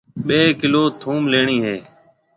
[0.27, 1.77] ٻي ڪلو ٿونڀ ليڻِي هيَ۔